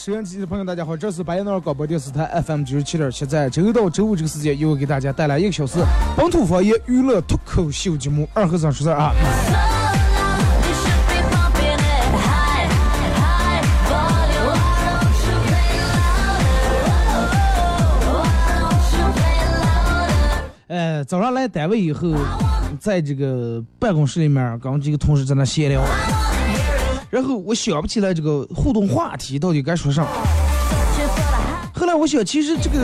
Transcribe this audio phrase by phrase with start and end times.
[0.00, 5.78] 收音机的朋友，大家好，这是白彦淖尔广播电视台 FM 九十七点七，在周一到周五这个时间，又给大家带来一个小时
[6.16, 9.12] 本土方言娱乐脱口秀节目《二和尚说事》啊。
[9.12, 12.66] You should be pumping it high,
[13.12, 14.56] high volume.
[14.56, 15.68] Why don't you play
[17.04, 17.44] louder?
[18.16, 18.24] Why
[18.56, 20.08] don't you play louder?
[20.68, 22.08] 呃，早上来单位以后，
[22.80, 25.82] 在这个办公室里面，跟几个同事在那闲聊，
[27.10, 30.06] 然后我想不起来这个互动话题到底该说啥。
[31.74, 32.78] 后来我想，其实这个、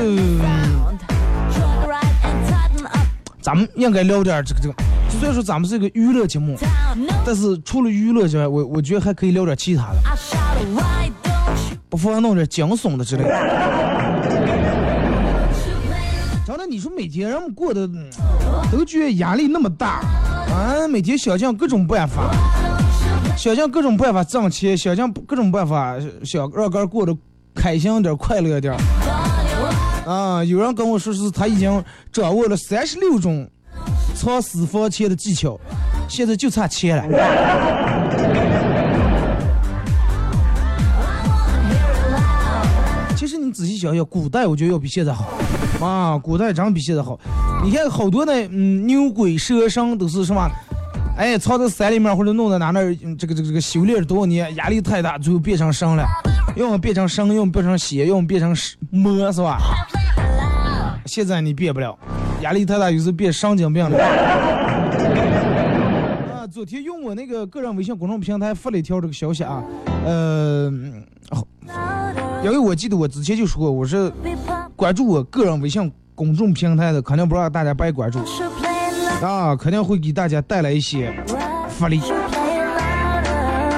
[3.40, 4.74] 咱们应该聊点这个这个。
[5.08, 6.58] 虽然说咱们是个娱乐节目，
[7.24, 9.98] 但是除了娱乐之外，我我觉得还可以聊点其他的，
[11.88, 13.30] 不妨弄点惊悚的之类的。
[16.46, 17.88] 真的，你说每天人们过得
[18.72, 20.00] 都觉得压力那么大，
[20.50, 22.34] 啊，每天想尽各种办法，
[23.36, 27.16] 想尽各种办法挣钱，想尽各种办法想让哥过得
[27.54, 28.74] 开心点、快乐点。
[30.06, 33.48] 啊，有人跟我说是他已经掌握了三十六种
[34.14, 35.58] 藏私房钱的技巧，
[36.08, 37.04] 现在就差钱了。
[43.16, 45.28] 其实你仔细想想，古代我觉得要比现在好，
[45.80, 47.18] 啊，古代真比现在好。
[47.62, 50.48] 你看好多的，嗯，牛鬼蛇神都是什么？
[51.16, 52.82] 哎，藏在山里面或者弄在哪那，
[53.16, 56.06] 这个这个这个修炼了多少年，压力太大，最后变成神了。
[56.54, 58.54] 要么变成神，要么变成邪，要么变成
[58.90, 59.58] 魔，是吧？
[61.06, 61.98] 现在你变不了，
[62.42, 63.96] 压力太大，有时候变神经病了。
[66.34, 69.64] 啊，昨天用我那个个人微信公众平台发了一条这个消息啊，
[70.04, 70.70] 呃，
[72.44, 74.12] 因为我记得我之前就说过，我是
[74.76, 78.18] 关注我个人微信公众平台的，肯定不让大家白关注
[79.22, 81.12] 啊，肯定会给大家带来一些
[81.68, 82.00] 福利。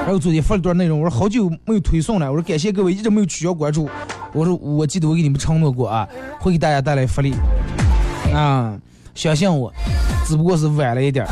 [0.05, 3.87] 然后昨天发了段内容，我说好久没有推送了，我说感谢各位一直没有取消关注，
[4.33, 6.07] 我说我记得我给你们承诺过啊，
[6.39, 7.35] 会给大家带来福利
[8.33, 8.75] 啊，
[9.13, 9.71] 相信我，
[10.25, 11.27] 只不过是晚了一点。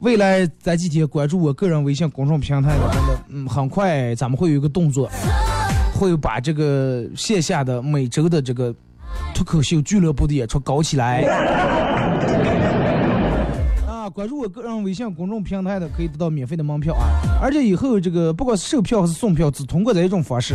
[0.00, 5.08] 未来咱几天关注我个人微信公众平台的，真的，嗯，很快咱们会有一个动作，
[5.94, 8.74] 会把这个线下的每周的这个
[9.32, 11.22] 脱口秀俱乐部的演出搞起来。
[14.12, 17.08] 关注我个人微信公众平台的可以得到免费的门票啊！
[17.40, 20.54] 而且以后这个不管是售票还是送票，只通过这一种方式，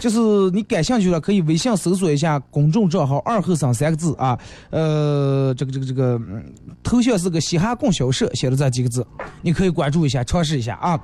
[0.00, 0.18] 就是
[0.52, 4.38] 你感兴趣了，可以微信搜索一下公众账号“二后生”三个字啊，
[4.70, 6.42] 呃，这个这个这个，嗯，
[6.82, 9.06] 头像是个嘻哈供销社写的这几个字，
[9.42, 10.98] 你可以关注一下，尝试一下啊。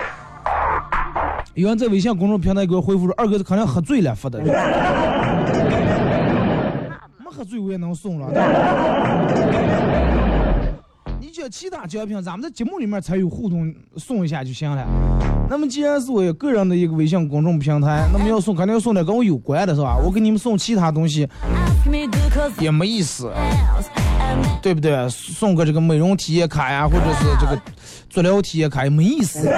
[1.55, 4.41] 有人在微信公众平台给我回复说：“二哥可能喝醉了发的。
[7.19, 8.29] ”没喝醉我也能送了。
[11.33, 14.87] 你讲其他奖品，咱们在节目里面才有互动，送一下就行了。
[15.49, 19.97] 那么既然是我个人的一个微信公众平台，那么要送肯定要送点跟我有关的，是吧？
[19.97, 21.27] 我给你们送其他东西
[22.61, 23.33] 也没意思，
[24.61, 25.09] 对不对？
[25.09, 27.59] 送个这个美容体验卡呀，或者是这个
[28.11, 29.51] 足疗体验卡也没意思。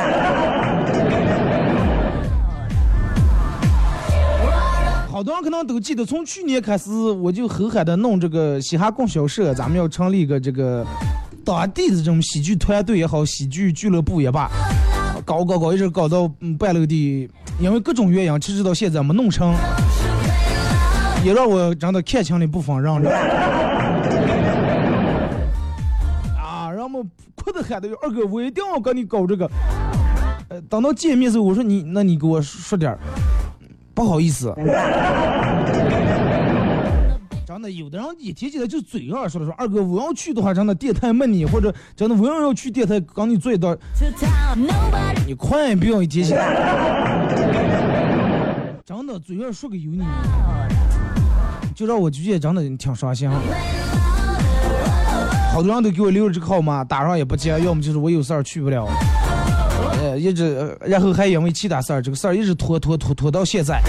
[5.11, 10.87] 好多人可能都记得，从去年开始我就狠狠的弄这个嘻哈供销社，咱们要成立一个这个
[11.45, 14.51] 当地的这种喜剧团队也好，喜剧俱乐部也罢，
[15.25, 16.27] 搞搞搞，一直搞到
[16.59, 17.29] 半路的，
[17.61, 19.55] 因为各种原因，其实到现在没弄成，
[21.23, 23.11] 也让我真的看清了不方人了。
[26.41, 27.05] 啊，然后
[27.35, 29.51] 哭的喊的二哥，我一定要跟你搞这个。
[30.49, 32.99] 呃，等到见面时候，我说你，那你给我说点儿，
[33.95, 34.55] 不好意思。
[37.55, 47.29] 真的，有的人一提起来就嘴上说的说，二哥我要去的话，真的电台没你，或者真的我要要去电台跟你做一道，To town, nobody 你快不要一提起来。
[48.85, 50.03] 真的嘴上说个有你，
[51.77, 53.31] 就让我觉得真的挺伤心。
[55.53, 58.89] 好多人都给我留了这个号码，打上也不接，要么就是我有事儿去不了，
[60.03, 63.81] 呃，一直，呃然后还因为其他事儿，这个事儿一直拖拖拖拖到现在。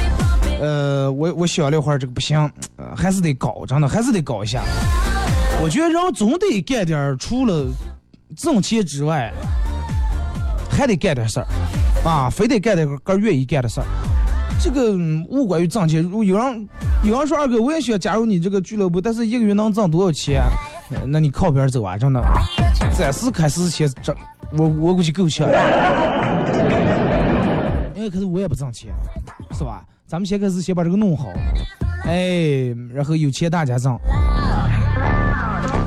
[0.60, 2.40] 呃，我我想了会儿，这个不行，
[2.78, 4.64] 呃还是得搞，真的还是得搞一下。
[5.62, 7.66] 我觉得人总得干点除了
[8.36, 9.34] 挣钱之外，
[10.70, 11.48] 还得干点事儿，
[12.04, 13.86] 啊，非得干点个愿意干的事儿。
[14.60, 14.94] 这个
[15.30, 16.70] 无关于挣钱，如果有人
[17.04, 20.42] 有人说二哥，我也想加入你这个俱乐部，但是一个月能挣多少钱？
[21.08, 22.22] 那你靠边走啊，真的。
[22.98, 24.16] 暂时开始先挣，
[24.58, 25.48] 我我估计够呛。
[27.96, 28.94] 因为可是我也不挣钱，
[29.52, 29.84] 是吧？
[30.08, 31.30] 咱们先开始先把这个弄好，
[32.06, 33.98] 哎，然后有钱大家挣。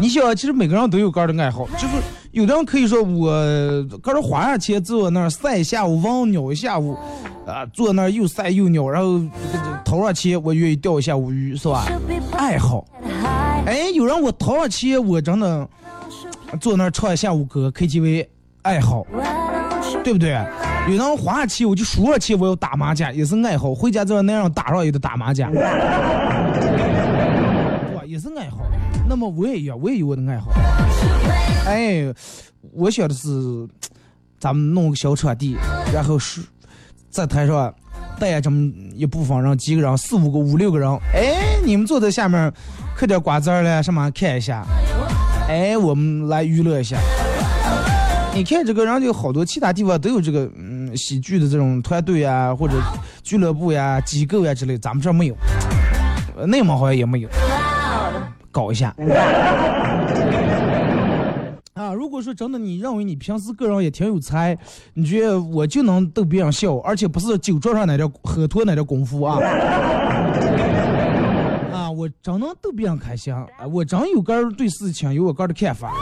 [0.01, 1.95] 你想，其实每个人都有个人的爱好，就是
[2.33, 3.31] 有的人可以说我
[4.03, 6.97] 个人花上钱坐那儿晒一下午网，鸟一下午，
[7.47, 9.21] 啊，坐那儿又晒又鸟，然后
[9.85, 11.87] 掏上钱，我愿意钓一下午鱼，是吧？
[12.37, 12.85] 爱好。
[13.67, 15.69] 哎，有人我掏上钱，我真的
[16.61, 18.27] 坐那儿唱一下午歌，KTV，
[18.63, 19.07] 爱好，
[20.03, 20.45] 对不对？
[20.89, 23.75] 有人花下钱，我就输了钱，我要打麻将，也是爱好。
[23.75, 25.61] 回家之后那样打上也得打麻将， 对
[27.95, 28.03] 吧？
[28.07, 28.61] 也是爱好。
[29.07, 30.51] 那么我也一样，我也有我的爱好。
[31.67, 32.05] 哎，
[32.73, 33.69] 我想的是，
[34.41, 35.59] 咱们弄个小场地，
[35.93, 36.41] 然后是
[37.11, 37.75] 在台上
[38.19, 40.91] 带这么一部分人，几个人，四五个、五六个人。
[41.13, 42.51] 哎，你们坐在下面，
[42.97, 44.65] 嗑点瓜子儿了，什么看一下。
[45.49, 46.97] 哎，我们来娱乐一下。
[48.35, 52.75] 你看这个人就好多其他地方都有这个嗯喜剧的这种团队啊，或者
[53.23, 55.37] 俱乐部呀、机构呀之类，咱们这儿没有，
[56.47, 57.29] 内蒙好像也没有，
[58.51, 58.95] 搞一下。
[61.75, 64.59] 啊，如果说真的，你认为你平时个人也挺有才，
[64.95, 69.39] 你觉得我就能逗别人笑，而且不是酒桌上那点喝脱那点功夫啊，
[71.73, 73.33] 啊，我真能逗别人开心，
[73.71, 75.95] 我真有个儿对事情有我个儿的看法，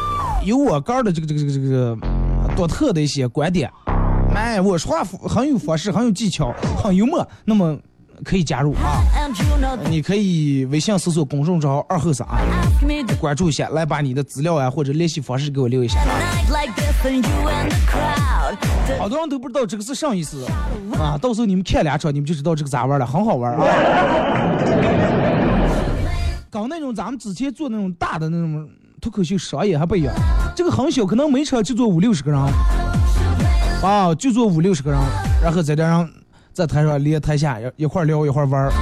[0.47, 1.95] 有我个儿的这个这个这个这个
[2.57, 3.71] 独特的一些观点，
[4.37, 7.75] 哎，我说话很有方式，很有技巧，很幽默，那么
[8.23, 9.01] 可以加入啊，
[9.89, 12.27] 你可以微信搜索公众账号二后三。
[13.19, 15.99] 关注一下，来把你的资料啊或者联系方式给我留一下。
[18.99, 20.45] 好多人都不知道这个是啥意思
[20.99, 23.65] 啊，到时候你们看两场，你们就知道这个咋玩了，很好玩啊。
[26.51, 28.69] 搞那种咱们之前做那种大的那种
[29.01, 30.15] 脱口秀商业还不一样，
[30.55, 32.41] 这个很小，可能每场就坐五六十个人，
[33.83, 35.01] 啊，就坐五六十个人，
[35.43, 36.09] 然后在这上
[36.53, 38.73] 在台上连台下一一块儿聊一块儿玩儿。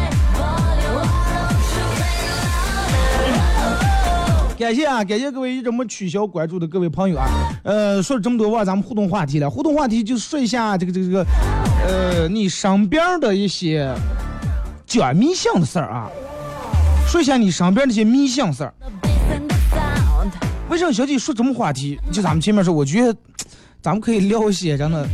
[4.57, 7.29] 感谢啊，感谢各位一直没取消关注的各位朋友啊。
[7.65, 9.51] 呃，说了这么多话，咱们互动话题了。
[9.51, 11.27] 互动话题就说一下这个这个这个，
[11.87, 13.93] 呃，你身边的一些
[14.87, 16.09] 讲迷信的事儿啊。
[17.07, 18.73] 说一下你身边那些迷信事儿。
[20.71, 22.01] 为什么小姐说这么话题？
[22.11, 23.15] 就咱们前面说，我觉得
[23.85, 25.07] 咱们可以聊一些真的。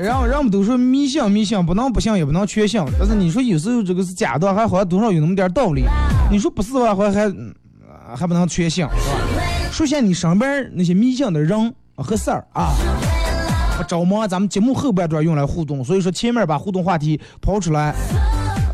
[0.00, 2.80] 然后人们都说迷信迷信，不能不信也不能全信。
[2.96, 5.84] 但是你说有时候这个是假的，还好像多少有那么点道理。
[6.30, 9.42] 你说不是的话，好像还还不能全信，是吧？
[9.72, 12.70] 说一下你身边那些迷信的人和事儿啊。
[13.80, 17.92] 我找忙，咱们节目后半段用来互动，所以说前面把互动话题抛出来，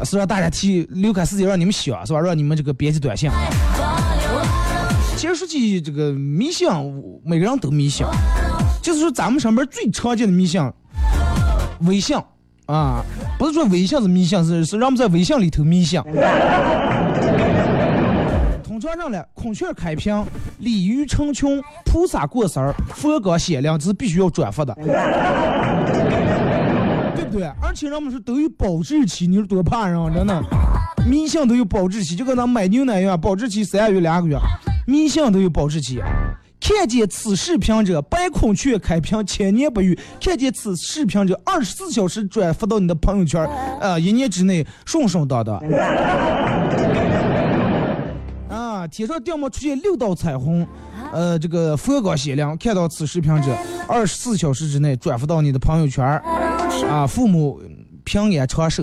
[0.05, 2.21] 是让大家提留开时间让你们想，是吧？
[2.21, 3.31] 让你们这个编辑短信。
[5.17, 6.69] 其实说起这个迷信，
[7.25, 8.05] 每个人都迷信，
[8.85, 10.61] 就是说咱们身边最常见的迷信，
[11.87, 12.15] 微信
[12.67, 13.03] 啊，
[13.39, 15.99] 不是说微信是迷信，是是让我们在微信里头迷信。
[18.63, 20.23] 通常上来，孔雀开屏，
[20.59, 24.75] 鲤鱼成群，菩萨过生儿，佛光显亮，这是必须要转发的，
[27.17, 27.51] 对不对？
[27.63, 30.45] 而且人们说都有保质期，你说多怕人啊，真的，
[31.09, 34.37] 迷信都有保质期，就跟咱买牛奶一样，保质期三个月、两个月，
[34.87, 36.03] 迷信都有保质期。
[36.65, 43.45] 看见此视频者，白孔雀开屏，千年不遇；看见此视频者，二十四小时转发到你的朋友圈，
[43.83, 45.57] 呃，一年之内顺顺当当。
[48.49, 50.67] 啊，天上掉毛出现六道彩虹，
[51.13, 53.55] 呃，这个佛光显亮，看到此视频者，
[53.87, 56.03] 二十四小时之内转发到你的朋友圈，
[56.89, 57.61] 啊，父母
[58.05, 58.83] 平安长寿。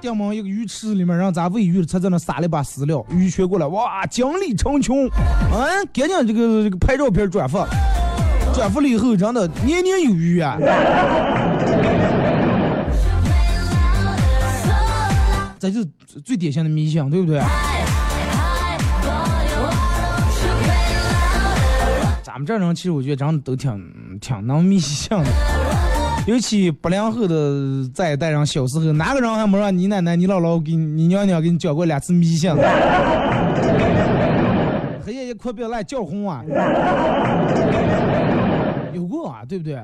[0.00, 7.66] 掉毛一个鱼池里面，让咱喂鱼的才在那撒了一把饲料，鱼全过来，哇，奖励成群，啊，赶紧这个这个拍照片转发，
[8.54, 10.56] 转发了以后，真的年年有余啊。
[15.58, 17.40] 这就是最典型的迷信，对不对？
[22.22, 25.24] 咱们这人其实我觉得长得都挺挺能迷信的，
[26.28, 32.68] 尤其八零后的这一代人，小时候哪个人还没让你奶奶、你姥姥给你、你娘娘给你讲过两次迷信的？
[35.06, 36.44] 黑夜一哭别来叫哄啊，
[38.92, 39.82] 有过啊，对不对？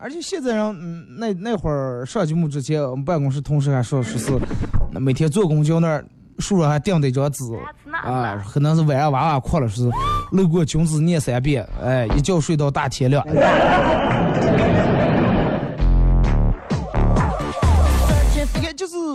[0.00, 4.32] 而且现在人，嗯，那那会儿上节目之前，我们办公室同事还说说是，
[4.90, 6.04] 那每天坐公交那儿
[6.40, 7.44] 树上还钉着一张纸，
[7.92, 9.88] 啊，可能是晚上娃娃哭了，是
[10.32, 13.24] 路过君子念三遍，哎，一觉睡到大天亮。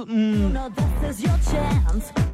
[0.07, 0.51] 嗯，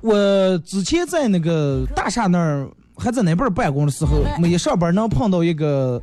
[0.01, 6.01] 我之前在那个大厦那儿，还在那边儿办公的时候，每天上班能碰到一个，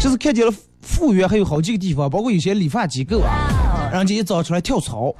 [0.00, 5.14] 就是看见了服务员还有好几个地方，包括有些理发机构啊，人家一早出来跳槽。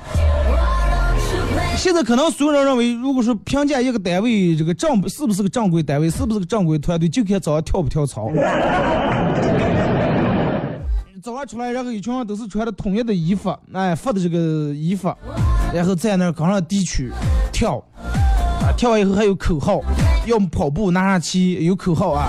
[1.77, 8.31] 现在可能所有人认为，如果说评价一个单位这个正是不是个正规单位，是不是个正规团队，就看早上跳不跳槽。
[11.25, 15.11] 早上出来，然后一群人都是穿的统一的衣服，哎，发的这个衣服，
[15.73, 17.11] 然后在那儿岗上地区
[17.51, 19.81] 跳，啊，跳完以后还有口号，
[20.27, 22.29] 要么跑步拿上旗有口号啊，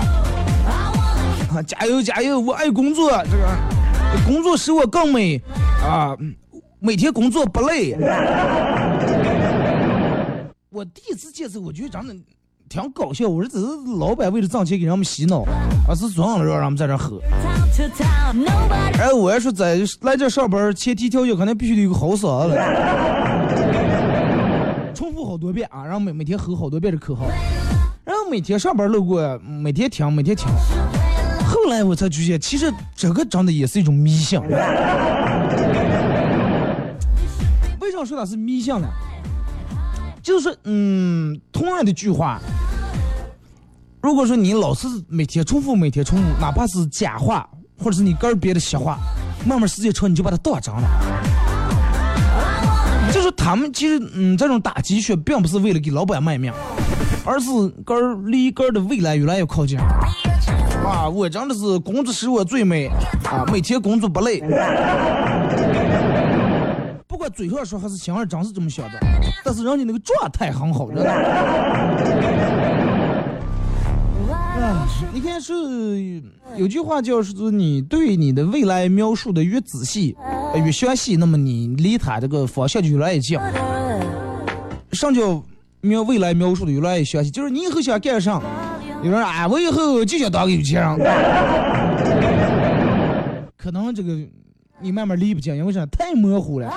[1.54, 3.46] 啊，加油加油，我爱工作，这个
[4.24, 5.38] 工作使我更美，
[5.84, 6.16] 啊，
[6.78, 7.94] 每天工作不累。
[10.70, 12.16] 我第一次见时，我觉得长得
[12.68, 13.28] 挺搞笑。
[13.28, 13.66] 我说只是
[13.98, 15.44] 老板为了挣钱给人们洗脑，
[15.88, 17.20] 而是装了让人们在这喝。
[18.98, 22.56] 哎，我要说在来这上班，前提条件肯定必须得有个好嗓子，
[24.94, 27.26] 重复好多遍啊，然后每每天吼好多遍的口号，
[28.04, 30.48] 然后每天上班路过，每天听，每天听。
[31.46, 34.40] 后来我才发现，其实这个真的也是一种迷信。
[37.80, 38.88] 为啥说它是迷信呢？
[40.26, 42.40] 就是嗯，同样的句话，
[44.02, 48.98] 如果说你老是每天重复，每天重复，哪怕是假话，或者是你个儿编的瞎话，
[49.46, 50.82] 慢慢时间长，你就把它当真了。
[53.12, 56.52] 就是他们其实嗯，这种打鸡血并不是为了给老板卖命，
[57.24, 57.46] 而是
[57.84, 59.78] 个儿离个儿的未来越来越靠近。
[59.78, 62.88] 啊，我真的是工作使我最美
[63.22, 64.40] 啊，每天工作不累。
[67.16, 69.00] 不管嘴上说还是心上真是这么想的，
[69.42, 71.10] 但是人家那个状态很好，真的。
[74.30, 74.74] 哎，
[75.14, 76.22] 你看是
[76.58, 80.14] 有句话叫是你对你的未来描述的越仔细、
[80.62, 83.38] 越详细，那么你离他这个方向就越来越近。
[84.92, 85.42] 上叫
[85.80, 88.42] 描未来描述的越来越详细，就是你以后想干啥？
[89.02, 90.98] 有人说啊，我以后就想当个有钱人。
[93.56, 94.14] 可能这个
[94.82, 95.86] 你慢慢离不近，因为啥？
[95.86, 96.70] 太模糊了。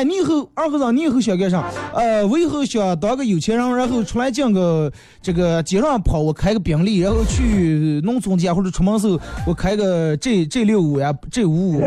[0.00, 1.62] 哎，你以后二哥子，你以后想干啥？
[1.92, 4.90] 呃，我以后想当个有钱人，然后出来进个
[5.20, 11.82] 这个街上跑，我开个宾利，然后去农村家或者出门时候，我开个 G G 六五呀，G 五五，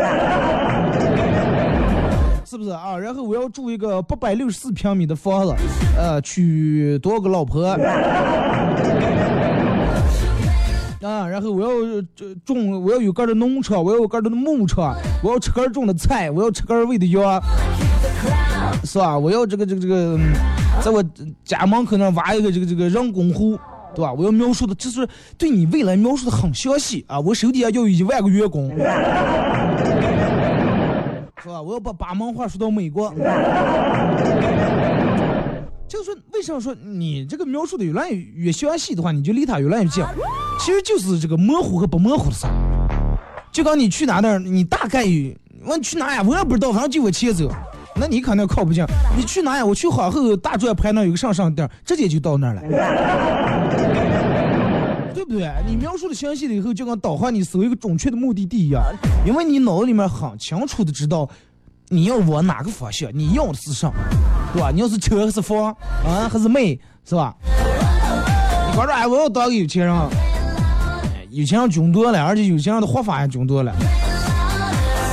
[2.46, 2.96] 是不是啊？
[2.96, 5.56] 然后我要住一个八百六十四平米的房子，
[5.98, 7.76] 呃，娶多少个老婆？
[11.04, 11.68] 啊，然后我要
[12.46, 17.44] 种，我要有个的农场，我要有个的牧场，我要吃根种的菜，我要吃根喂的药，
[18.86, 19.18] 是吧？
[19.18, 20.18] 我要这个这个这个，
[20.82, 21.04] 在我
[21.44, 23.60] 家门口那挖一个这个这个人工湖，
[23.94, 24.14] 对吧？
[24.14, 25.06] 我要描述的，就是
[25.38, 27.20] 对你未来描述的很详细啊！
[27.20, 28.70] 我手底下要有一万个员工，
[31.42, 31.62] 是吧？
[31.62, 33.14] 我要把把门话说到美国。
[35.94, 40.04] 就是说，为什么说你这个描述的越来越越详细的话，你就离他越来越近？
[40.60, 43.20] 其实就是这个模糊和不模糊的事儿。
[43.52, 45.06] 就刚你去哪那儿，你大概
[45.66, 46.24] 问去哪呀？
[46.24, 47.48] 我也不知道，反正就我前走，
[47.96, 48.84] 那你肯定靠不近。
[49.16, 49.64] 你去哪呀？
[49.64, 52.62] 我去皇后大转盘那有个上上店，直接就到那儿了，
[55.14, 55.48] 对不对？
[55.68, 58.82] 你描述的详细了以后，就跟导航你搜一个准确的目的地一样，
[59.28, 61.30] 因为你脑子里面很清楚的知道。
[61.90, 63.12] 你要往哪个方向？
[63.14, 63.92] 你要的是啥，
[64.54, 64.70] 对吧？
[64.72, 67.36] 你要是车还是房啊，还是妹，是吧？
[68.70, 69.96] 你光说哎，我要当个有钱人，
[71.32, 73.74] 有钱人军多了，而且有钱人的活法也军多了。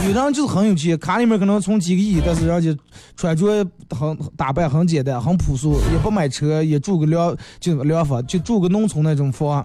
[0.06, 2.75] 有的人就是很有钱，卡里面可能存几个亿，但是人家
[3.16, 9.64] 穿着很打扮很简单，很朴素，也不买车，也住个两就两房，就住个农村那种房，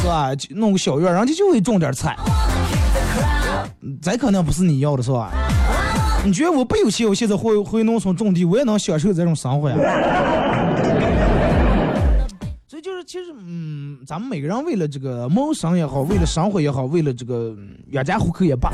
[0.00, 0.34] 是吧？
[0.34, 2.16] 就弄个小院，人家就会种点菜，
[4.00, 5.30] 咱肯定不是你要的，是吧？
[6.28, 9.76] 你觉我不有钱，我现在回回农村种地，我也能享受这种生活呀。
[12.68, 18.70] 所以就是，其实，嗯，咱们每个人为了这个谋生也好，为了生活也好，为了这个嗯养家糊口也罢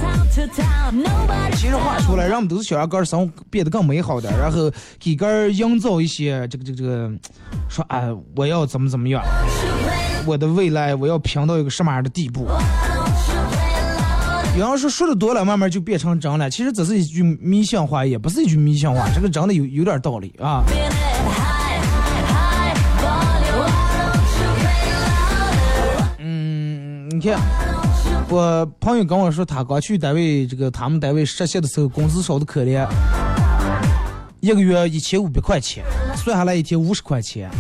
[1.53, 4.69] 其实话说来，人们都是想让个儿生活变得更美好的，然后
[4.99, 7.09] 给个儿营造一些这个这个这个，
[7.69, 9.23] 说啊，我要怎么怎么样，
[10.27, 12.49] 我的未来我要拼到一个什么样的地步。
[14.57, 16.49] 有人说说的多了，慢慢就变成真了。
[16.49, 20.63] 其实这是一句迷信话，也不是一句迷信话，这个真的有有点道理啊。
[26.19, 27.37] 嗯，你看，
[28.29, 32.87] 我朋友跟我说，他刚去单位这个他们单位实习的时候，工资少的可怜，
[34.39, 35.83] 一个月一千五百块钱，
[36.15, 37.51] 算下来一天五十块钱，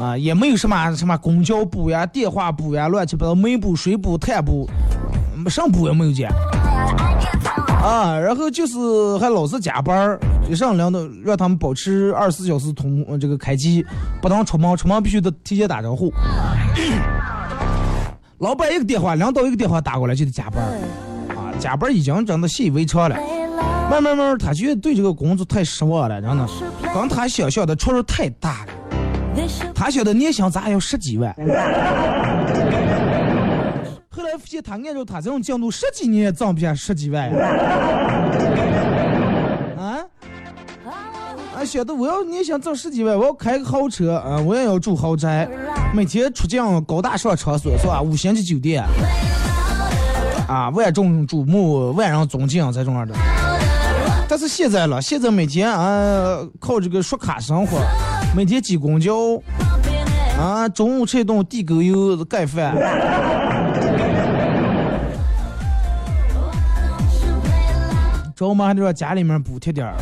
[0.00, 4.85] 啊，也没有什么什么公交部呀、电话部呀、乱七八糟煤部、水部、炭部，嗯
[5.36, 6.30] 没上补也没有见。
[7.82, 8.76] 啊，然后就是
[9.18, 10.18] 还老是加班儿，
[10.56, 13.84] 上领导让他们保持二十四小时通这个开机，
[14.20, 16.12] 不能出门，出门必须得提前打招呼。
[18.38, 20.72] 老板一个电话，领导一个电话打过来就得加班儿，
[21.36, 23.16] 啊，加班已经真的习以为常了。
[23.88, 26.48] 慢慢慢，他觉得对这个工作太失望了，真的，
[26.92, 28.72] 跟他想象的出入太大了。
[29.74, 31.32] 他晓得年薪咋要十几万，
[34.16, 37.38] 后来发现他按照他这种进度，十几年也挣不下十几万呀。
[39.76, 40.00] 啊？
[41.54, 45.46] 啊，晓得我要你想挣十几万，我要开个豪车啊，我也要住豪宅，
[45.94, 48.00] 每天出境高大上场所是吧？
[48.00, 48.82] 五星级酒店，
[50.48, 53.14] 啊，万众瞩目，万人尊敬这种样的。
[54.28, 57.78] 但是现在了，现在每天啊靠这个刷卡生活，
[58.34, 59.14] 每天挤公交
[60.40, 62.74] 啊，中午吃一顿地沟油盖饭。
[68.36, 69.96] 着嘛还得让家里面补贴点儿。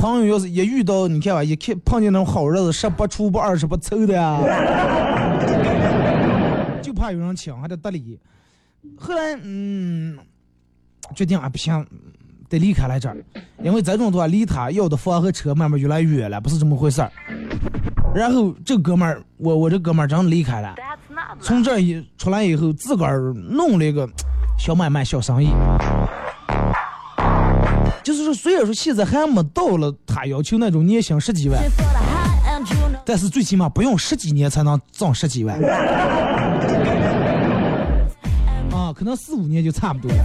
[0.00, 4.38] 朋友要是一遇到，你看吧，一看碰见那种好日子，十不出不二十不凑的呀，
[6.80, 8.16] 就怕有人请，还得得理。
[8.96, 10.16] 后来，嗯，
[11.16, 11.84] 决定啊，不行，
[12.48, 13.16] 得离开来这儿，
[13.60, 17.10] 因为这种的话，离他要的房和车慢慢越来越远了，不是这么回事儿。
[18.14, 20.76] 然后这哥们儿，我我这哥们儿真的离开了，
[21.40, 24.08] 从这儿一出来以后，自个儿弄了一个
[24.56, 25.48] 小买卖、小生意。
[28.02, 31.60] 就是说，虽然说现在还没到了他要求那种年薪十几万
[33.04, 35.58] 但是最起码不用十几年才能挣十几万。
[38.72, 40.24] 啊，可能四五年就差不多了。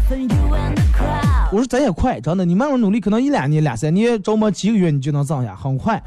[1.52, 6.02] 我说咱也快，真的，你慢慢努力，可能一两年、两三年，着么几个月你就能挣下，很快。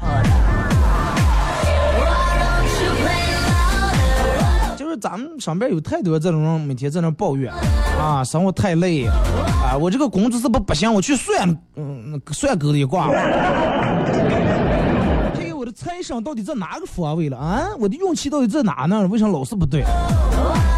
[4.77, 7.53] 就是咱们上边有太多这种人每天在那抱怨
[7.99, 13.09] 啊，生活太累啊，我这个工资是不不行，我去算嗯算狗的一挂。
[15.35, 17.67] 这个我的财商到底在哪个方位了啊？
[17.77, 19.05] 我的运气到底在哪呢？
[19.07, 19.83] 为啥老是不对？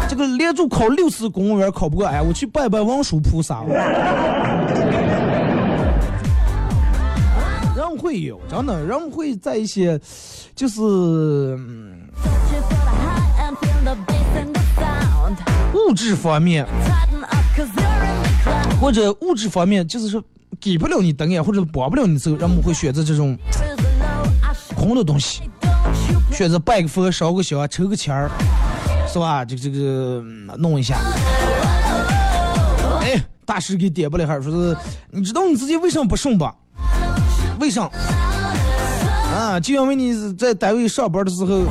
[0.08, 3.62] 这个连续考六次公务员考不过，哎，我去拜拜文殊菩萨。
[7.76, 9.98] 人会有，真的，人会在一些，
[10.54, 12.00] 就是、嗯
[15.74, 16.66] 物质方面，
[18.80, 20.22] 或者物质方面，就是说
[20.60, 23.36] 给不了你灯眼，或者帮不了你走，人们会选择这种
[24.74, 25.42] 空的东西，
[26.32, 28.30] 选择拜个佛、烧个香、抽个签儿，
[29.10, 29.44] 是吧？
[29.44, 30.22] 这个这个
[30.58, 30.98] 弄一下。
[33.00, 34.76] 哎，大师给点不了哈，说是
[35.10, 36.54] 你知道你自己为什么不顺吧？
[37.60, 37.88] 为啥？
[39.34, 41.62] 啊，就因为你在单位上班的时候。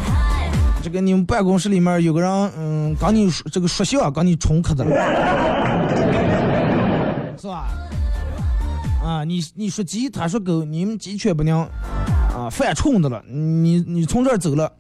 [0.84, 4.90] 这个你们办公室里面有个人，嗯，跟你说这个说笑，跟你冲磕的了，
[7.38, 7.68] 是吧？
[9.04, 11.56] 啊，你你说鸡，他说狗，你们鸡犬不宁，
[12.36, 14.72] 啊，犯冲的了，你你从这儿走了，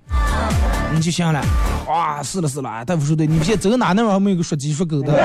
[0.92, 1.40] 你就行了。
[1.88, 5.14] 哇，是了是了，大夫说对，你现在走哪那玩意儿没有个说鸡说狗的？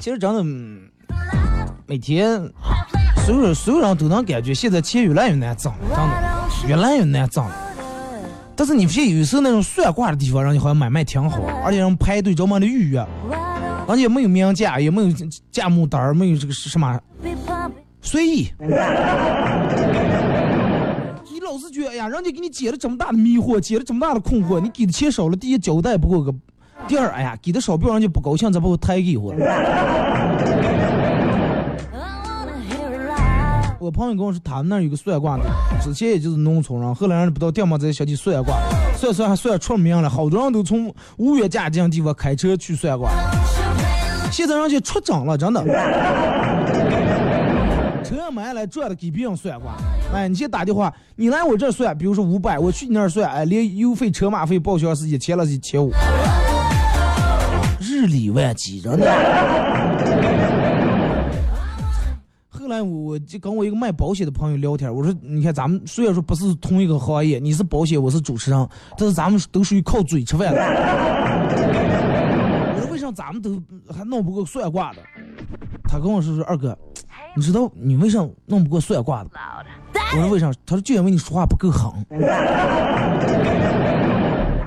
[0.00, 0.42] 其实真的，
[1.86, 2.40] 每天
[3.26, 7.54] 所有人所有人都能感觉现在钱越来越难挣了，真的越来越难挣了。
[8.56, 13.06] 但是你发现有时候那种算卦的地方，人家好像买卖挺好，而且人排队着忙的预约，
[13.86, 15.08] 人家没有明价，也没有
[15.50, 16.98] 价目单，没有这个什么
[18.00, 18.48] 随意。
[18.58, 18.70] 你
[21.40, 26.34] 老是觉得，哎呀，人家给你解了这么大的迷惑，解了这么大的困惑，你给的钱少了，第一交代不够个，
[26.88, 29.34] 第二，哎呀，给的少不让人家不高兴，再把我抬给我。
[33.84, 35.44] 我朋友跟我说，他们那儿有个算卦的，
[35.82, 38.56] 之前也就是农村人，后来人不知道地方在小地算卦，
[38.96, 43.10] 算算还算出名了，好多人都从五岳家这样地方开车去算卦。
[44.32, 45.62] 现在人家出征了，真的。
[48.02, 49.74] 车买来赚的给别人算卦。
[50.14, 55.92] 哎，你先打电话，你来我这算，比如说五百，我去你那儿算，哎，连油费、车马费、报销是一千了，一千五，
[57.78, 59.73] 日理万机，真的。
[62.74, 70.60] 来我就跟我一个卖保险的朋友聊天，我说，你看咱们虽然说不是同一个行业，你是保险，我是主持人，但是咱们都属于靠嘴吃饭的。
[72.74, 74.98] 我说为啥咱们都还弄不过算卦的？
[75.84, 76.76] 他跟我说说二哥，
[77.36, 79.30] 你知道你为啥弄不过算卦的？
[80.16, 80.52] 我说为啥？
[80.66, 81.90] 他说就因为你说话不够狠。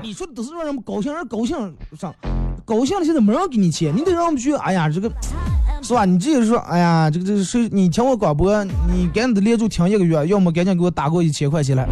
[0.08, 1.54] 你说的都是让人们高兴，让高兴
[1.98, 2.14] 上，
[2.64, 4.54] 高兴了现在没人给你钱，你得让我们去。
[4.54, 5.12] 哎呀，这个
[5.82, 6.06] 是吧？
[6.06, 11.86] 你直接说，哎呀，这个这个是，你听我广播，你赶紧得连住听一个月，要么赶紧给我打过一千块钱来，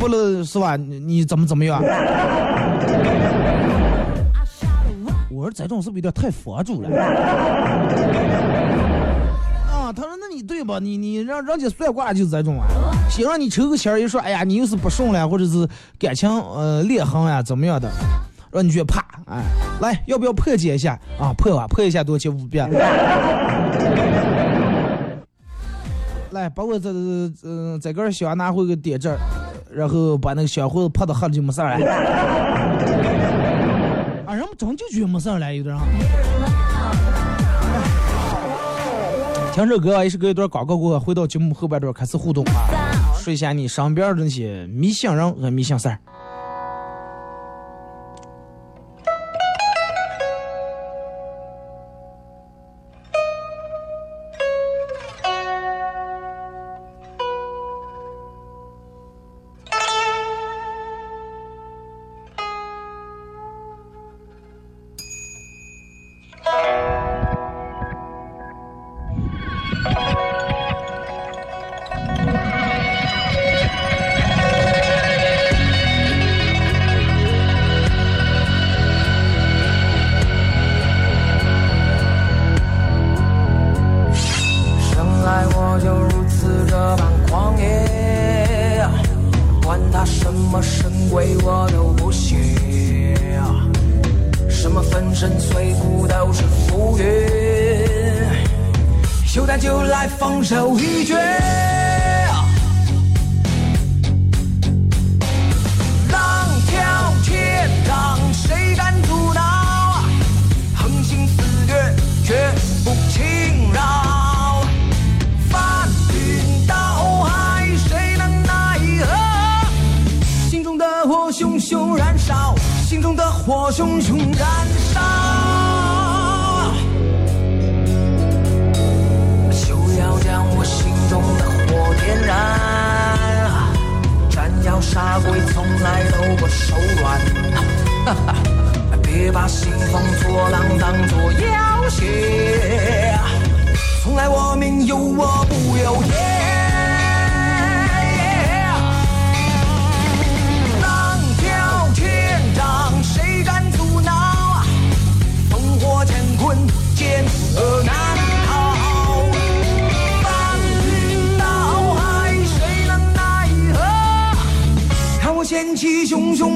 [0.00, 0.76] 不能是吧？
[0.76, 1.80] 你怎么怎么样？
[5.30, 6.88] 我说这种是不是有点太佛祖了？
[10.42, 10.78] 对吧？
[10.80, 12.66] 你你让人家算卦就是这种啊，
[13.10, 17.90] 先让你抽个签儿，一说哎呀，你又是不顺了，或者是感情呃裂痕呀怎么样的，
[18.52, 19.42] 让你觉得啪，哎，
[19.80, 21.32] 来要不要破解一下啊？
[21.36, 22.68] 破啊，破一下多钱五百。
[26.30, 26.90] 来，把我这
[27.42, 29.16] 嗯这个小拿回个点这，
[29.68, 31.86] 然后把那个香灰泼到喝了就没事儿了。
[34.26, 35.80] 啊，人们真就觉得没事儿了，有点儿。
[39.52, 42.70] 听这歌也是隔一段广告过后，回到节目后半段开始互动啊，
[43.18, 45.98] 说一下你身边的那些迷信人和迷信事儿。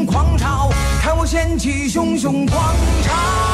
[0.07, 0.71] 狂潮，
[1.03, 3.54] 看我掀起汹汹狂潮。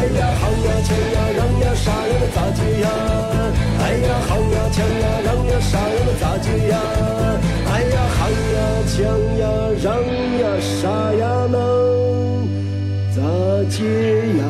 [0.00, 2.88] 哎呀好呀锵呀让呀啥呀那咋接呀？
[3.82, 6.74] 哎呀好呀锵呀让呀啥呀那咋接呀？
[7.70, 8.58] 哎呀好呀
[8.88, 8.96] 锵
[9.36, 9.42] 呀
[9.82, 9.86] 让
[10.40, 11.54] 呀啥呀能
[13.14, 13.20] 咋
[13.68, 13.76] 接
[14.38, 14.42] 呀？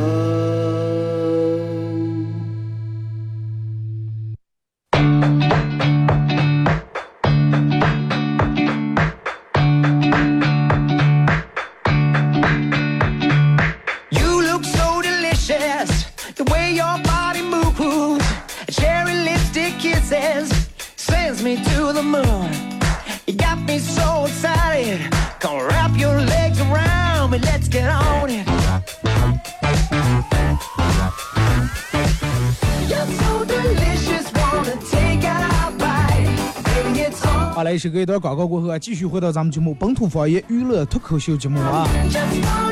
[23.71, 25.01] Me so excited.
[25.39, 28.45] Come wrap your legs around me, let's get on it.
[32.89, 36.27] You're so delicious, wanna take a bite.
[36.65, 37.53] Baby, it's on.
[37.55, 41.87] 好嘞，是隔一段广告过后啊，继续回到咱们节目本土方言娱乐脱口秀节目啊。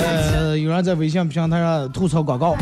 [0.01, 2.57] 呃，有人在微信平台上吐槽广告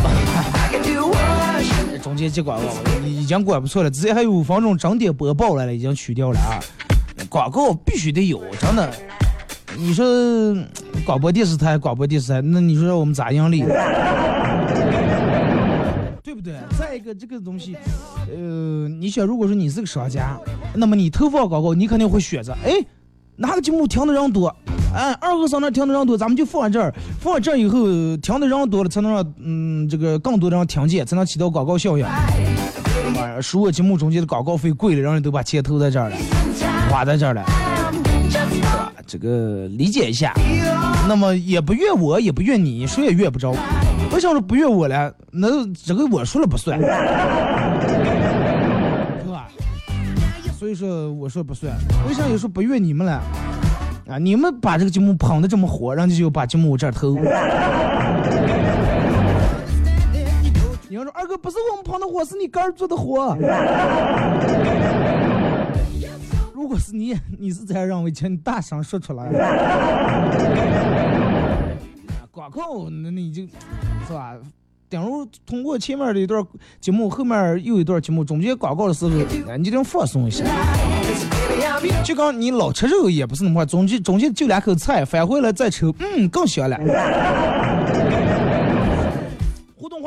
[2.03, 2.69] 中间接广告
[3.05, 6.61] 已经管不错了，直接还有五分钟整点播报来了，已经取掉了啊。
[7.37, 8.91] 广告必须得有，真的。
[9.77, 10.07] 你说
[11.05, 13.61] 广播电视台，广播电视台，那你说我们咋盈利？
[16.25, 16.55] 对不对？
[16.79, 17.77] 再一个，这个东西，
[18.35, 20.41] 呃，你想，如果说你是个商家，
[20.75, 22.73] 那么你投放广告，你肯定会选择，哎，
[23.37, 24.49] 哪个节目听的人多？
[24.95, 27.85] 哎，二和尚那听的人多，咱们就放这儿，放这儿以后
[28.17, 32.07] 听的人多了，才能让嗯这个更多的人听见，才能起到广告效应。
[33.15, 36.17] 妈呀，说我节目中间的广告费贵了，让人都把钱投在这儿了，
[36.91, 37.45] 花在这儿了，
[37.93, 38.93] 对吧？
[39.07, 40.33] 这个理解一下。
[41.09, 43.55] 那么也不怨我，也不怨你，谁也怨不着。
[44.13, 45.13] 为啥说不怨我了？
[45.31, 46.87] 那这个我说了不算， 是
[49.29, 49.49] 吧？
[50.59, 51.73] 所以说我说不算。
[52.09, 53.21] 为啥也说不怨你们了？
[54.09, 57.17] 啊，你们把这个节目捧的这么火，人家就把节目我这儿偷。
[60.89, 63.37] 你要说二哥不是我们捧的火，是你杆儿做的火。
[66.67, 69.25] 如果是你，你是这样认为，请你大声说出来。
[72.33, 74.35] 广告，那你就是吧？
[74.91, 76.45] 顶如通过前面的一段
[76.81, 79.13] 节目，后面又一段节目，中间广告的时候，
[79.49, 80.45] 哎，你得放松一下。
[82.03, 86.77] 就刚你老吃肉也不是那么快，中间中间就两口菜，返回来再吃，嗯，更香了。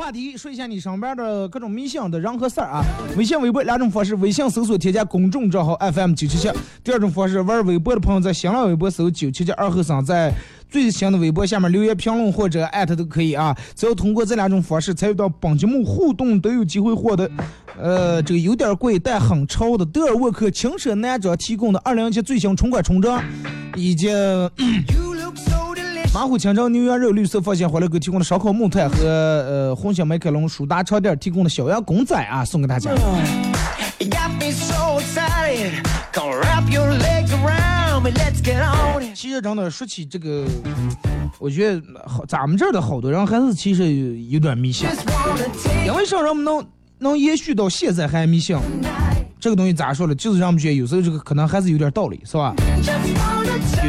[0.00, 2.82] 话题，说一下你身边的各种迷信的人和事儿啊。
[3.18, 6.50] 微信、微博两种方式，微信搜索添加公众账号 FM 九七七。
[6.82, 10.32] 第二种方式，玩微博的朋友在新浪微博搜九七七二后生，在
[10.70, 13.54] 最新的微博下面留言评论或者艾特都可以啊。
[13.76, 17.30] 只要通过这两种方式参与到本节目互动，都有机会获得，
[17.78, 23.22] 呃，这个有点贵但很潮的德尔沃克轻奢男装提供的二零一七最新春款春装，
[23.76, 24.08] 以及。
[26.12, 32.90] 马虎清蒸牛羊肉绿色放心欢乐哥提供的烧烤木炭和呃红星美凯龙舒达床垫提供的小羊公仔啊，送给大家。
[39.14, 40.44] 其实真的说起这个，
[41.38, 44.88] 我觉得好，咱们这儿的好多人还是其实有有点迷信
[45.86, 46.66] 因为啥人们能
[46.98, 48.58] 能延续到现在还迷信，
[49.38, 50.14] 这个东西咋说呢？
[50.16, 52.52] 就是让我们觉得有时候这个可能还是有点道理，是吧？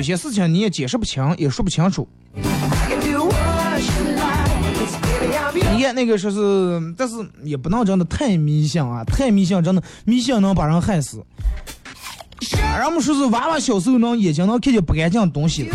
[0.01, 2.09] 有些事情你也解释不清，也说不清楚。
[5.75, 11.23] 你看那个说是，但是也不能真的太迷信啊，太迷信真的迷信能把人害死。
[12.63, 15.69] 啊人们说是娃娃小时候能眼睛能看见不干净的东西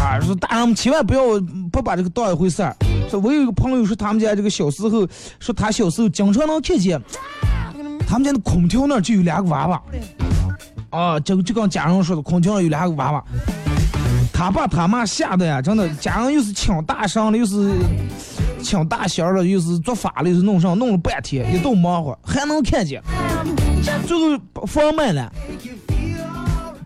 [0.00, 1.38] 啊，说大人们千万不要
[1.70, 2.74] 不把这个当一回事儿。
[3.10, 5.06] 说我有一个朋友说他们家这个小时候，
[5.38, 6.98] 说他小时候经常能看见
[8.08, 9.82] 他们家的空调那儿就有两个娃娃，
[10.90, 13.24] 啊，就就跟家人说的，空调上有两个娃娃。
[14.32, 17.72] 他爸他妈吓得呀，真的，家人又是请大声了，又是
[18.60, 23.02] 请大仙了，又是做法了，又是弄上，弄了半天，一顿忙活，还能看见。
[24.06, 25.32] 最后房卖了，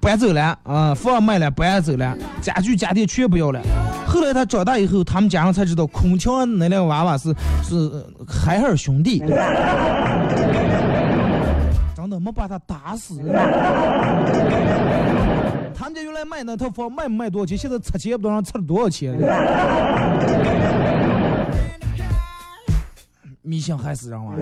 [0.01, 3.61] 搬走了啊，房卖了，搬走了，家具家电全不要了。
[4.07, 7.35] 后来他长大以后，他们家人才知道，空调那两个娃娃是
[7.65, 7.91] 是
[8.29, 9.21] 海尔兄弟，
[12.11, 13.23] 的没把他打死。
[15.73, 17.57] 他们家原来卖那套房卖不卖多少钱？
[17.57, 19.17] 现在拆迁不知道拆了多少钱。
[23.41, 24.33] 迷信害死人了。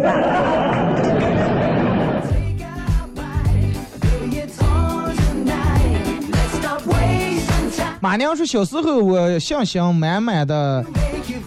[8.00, 10.84] 马娘说小时候我信心满满的，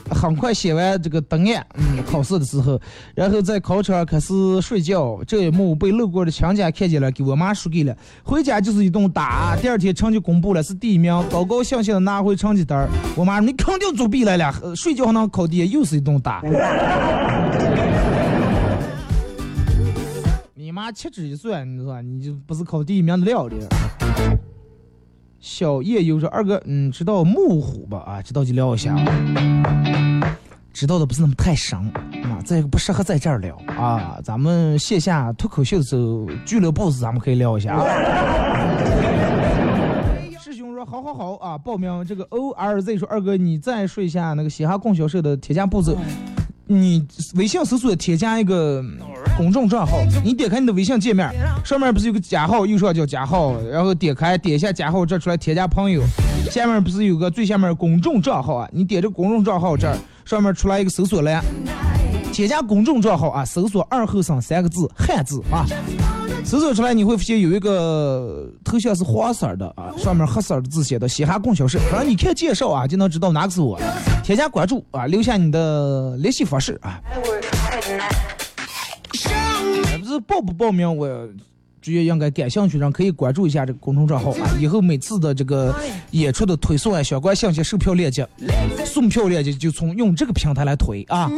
[0.10, 2.78] 很快写完这个答案，嗯，考试的时候，
[3.16, 9.56] 然后在考场开始睡觉，这一幕被路过的亲家看见了，给我妈说给了，回家就是一顿打。
[9.62, 12.90] 第二天成绩公布了，是第一名，高高兴兴的拿回成绩单儿。
[13.16, 16.42] 我妈说你肯定作弊来了，呃睡觉还能考第一，又是一顿打。
[20.54, 23.56] 你妈七指一算，你说你就不是考第一名的料的。
[25.42, 27.98] 小叶又说二哥，嗯，知道木虎吧？
[28.06, 28.96] 啊，知道就聊一下。
[30.72, 34.20] 知道的不是那么太深啊，这个不适合在这儿聊啊。
[34.24, 37.84] 咱们线下脱口秀的时候，俱乐部是咱们可以聊一下啊。
[40.40, 45.98] 师兄说好好好啊，报名这个 O R Z 说二哥，你再说一下那个嘻哈供销社的铁架步骤。
[46.72, 47.06] 你
[47.36, 48.82] 微信搜索添加一个
[49.36, 51.30] 公众账号，你点开你的微信界面，
[51.66, 56.02] 上面不是有个加号，右上角加号，然后点开点一下加号，这出来添加朋友，
[56.50, 58.70] 下面不是有个最下面公众账号啊？
[58.72, 61.44] 你点这公众账号这儿，上面出来一个搜索栏，
[62.32, 65.66] 添加公众账号啊，搜索二后生三个字汉字啊，
[66.44, 73.80] 搜索出来你会发现有一个头像是黄色的啊，上面黑色的字写的嘻哈供销社，反正你看介绍啊就能知道哪个是我，
[74.24, 77.00] 添加关注啊，留下你的联系方式啊。
[80.00, 81.08] 不是报不报名，我
[81.82, 84.52] 直接应该感兴趣的可以关注一下这个公众账号啊。
[84.60, 85.74] 以后每次的这个
[86.12, 88.28] 演出的推送啊，相关信息、售票链接、
[88.86, 91.32] 送票链接就从用这个平台来推啊。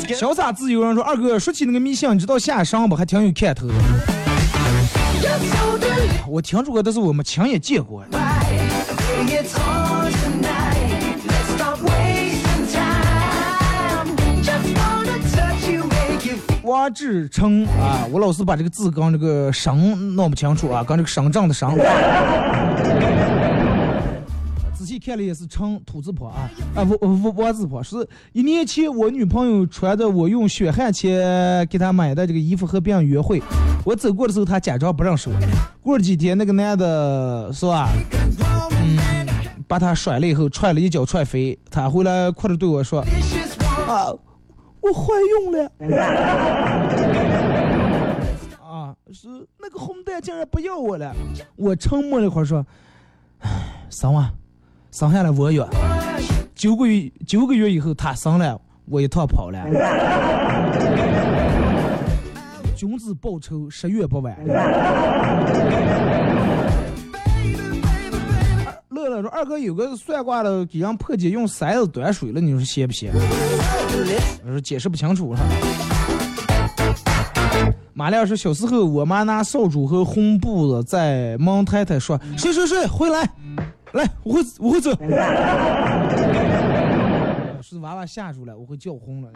[0.00, 2.94] 潇洒自由人说：“二哥，说起那个迷信，你知道下山不？
[2.94, 3.74] 还挺有看头的。
[6.28, 8.04] 我听说过，但是我们亲眼见过。
[16.62, 21.76] 王志成啊，我老是把这个字跟这个省弄不清楚啊，跟这个省政的省。
[24.94, 33.42] 仔细看了也是成土字旁啊啊王王王字旁，是一年前我女朋友穿着我用血汗钱给她买的这个衣服和别人约会，
[33.84, 35.34] 我走过的时候她假装不认识我，
[35.82, 37.90] 过了几天那个男的是吧，
[38.84, 39.26] 嗯，
[39.66, 43.00] 把她甩了以后踹了一脚踹飞，她回来哭着对我说
[43.88, 44.14] 啊，
[44.80, 45.72] 我怀孕了。
[48.62, 49.26] 啊，是
[49.58, 51.12] 那个红蛋竟然不要我了，
[51.56, 52.64] 我沉默了一会儿说，
[53.40, 53.50] 唉，
[53.90, 54.32] 生啊，
[54.94, 55.66] 生下来我远，
[56.54, 59.58] 九个月九个月以后他生了，我一趟跑了。
[62.76, 64.36] 君子报仇，十月不晚。
[68.88, 73.10] 乐乐说：“二哥有个算卦的给人破解用筛子端水了，你说邪不邪？”
[74.46, 75.40] 我说解释不清楚了。
[77.92, 83.28] 马亮说：“小时候，我妈拿扫帚和红布子在门太太说：‘睡睡睡回来，
[83.94, 84.90] 来，我会我会走。’
[87.62, 89.30] 是娃娃吓住了，我会叫轰了。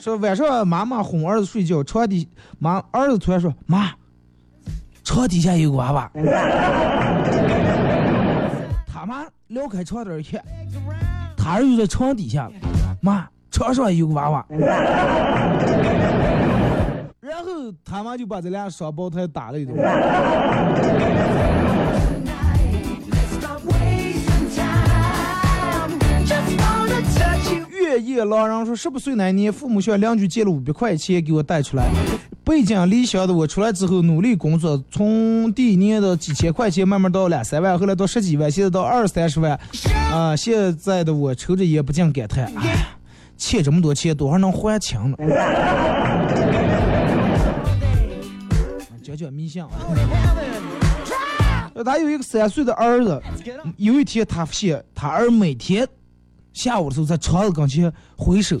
[0.00, 2.28] 说晚上妈妈哄儿子睡觉，床底
[2.58, 3.90] 妈儿子突然说：妈，
[5.02, 6.10] 床底下有个娃娃。
[8.86, 10.40] 他妈撩开床单一看，
[11.36, 12.52] 他儿子就在床底下了。
[13.02, 14.46] 妈，床上有个娃娃。
[17.38, 19.76] 然后他妈就把这俩双胞胎打了一顿。
[27.70, 31.88] 月夜狼人说，十八岁那年，父母向邻居借了五百块钱给我带出来。
[32.42, 39.56] 背井离乡的我出来之后努力工作，从第一年的几千块钱慢慢到两三万，后来到十几万，现在到二三十万。
[40.12, 42.84] 啊，现在的我抽着烟不禁感叹：哎，
[43.36, 45.16] 欠这么多钱，多少能还清呢？
[49.18, 49.64] 讲讲迷信。
[51.84, 53.20] 他有一个三岁的儿子，
[53.76, 55.86] 有一天他发现他儿每天
[56.52, 58.58] 下午的时候在窗子跟前挥手，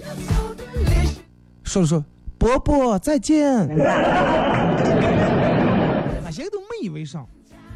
[1.64, 2.04] 说了说
[2.36, 3.66] 伯伯再见。
[6.24, 7.26] 他现在都没以为上，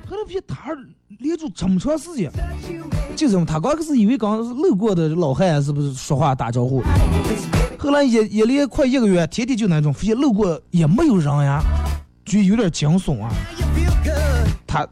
[0.08, 0.78] 后来发现他儿
[1.18, 2.30] 连住这么长时间，
[3.16, 6.80] 就这么他刚开始以为刚路过的老汉是不是说话打招呼，
[7.76, 11.60] 后来也也连快一个月，天天就那种发现路过也没有人呀，
[12.24, 13.30] 就有点惊悚啊。
[14.66, 14.86] 他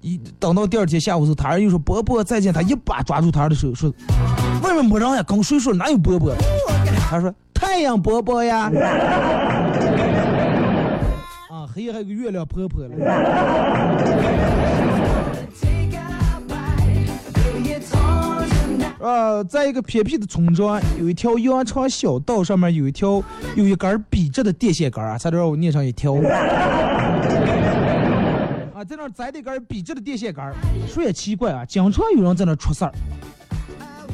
[0.00, 3.92] 一等到第二天下午时候，他儿又说伯伯再见，他一把抓住他儿的手说
[4.62, 6.34] ：“外面没人呀，刚睡说哪有伯伯？”
[7.08, 8.70] 他说：“太阳伯伯呀。
[11.50, 12.90] ”啊，黑夜还有个月亮婆婆了。
[18.98, 23.22] 呃，在一个偏僻的村庄，有一条羊肠小道，上面有一条
[23.54, 26.14] 有一根笔直的电线杆啊，差点让我念上一条。
[28.74, 30.54] 啊，在那儿栽的根笔直的电线杆儿，
[30.88, 32.92] 说也奇怪啊，经常有人在那儿出事儿。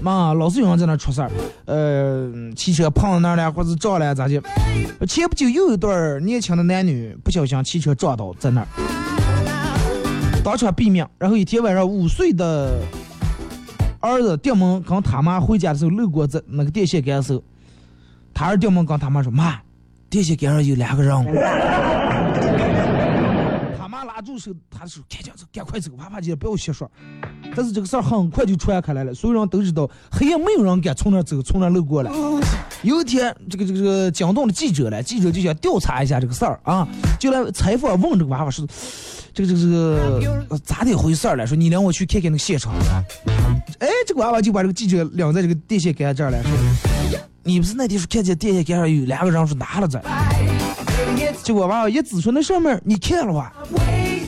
[0.01, 1.31] 嘛，老是有人在那儿出事儿，
[1.65, 4.43] 呃，汽车碰到那儿了，或者撞了咋的？
[5.07, 8.67] 前不久又一对年轻的男女不小心汽车撞到在那儿，
[10.43, 11.07] 当场毙命。
[11.19, 12.81] 然后一天晚上，午睡的
[14.03, 17.43] 儿子电门跟他妈回家的时候路过这那个电线杆的时候，
[18.35, 19.59] 他儿电门跟他妈说：“妈，
[20.11, 21.15] 电线杆上有两个人。
[23.79, 26.91] ”他妈拉住手，他说：“赶紧走，赶快走，娃娃姐不要瞎说。”
[27.55, 32.11] 但是这个事儿很快就传开来了，所有人都知道，黑夜没有人敢从那走，从那路过来。
[32.83, 36.89] 有一天，这个这个这个惊动了记者了，记者就想调查一下这个事儿啊，
[37.21, 38.67] 就来采访问这个娃娃说
[39.35, 42.75] ：“这个这个这个咋的回事儿了？”说你领我去看看那个现场。
[43.79, 46.51] 哎，这个娃娃就把这个记者领在这个电线杆这儿来说
[47.43, 50.01] ：“你不是那天说看见电线杆上有两个人说拿了这？”
[51.43, 53.53] 结果娃娃一指说那上面你看了吧？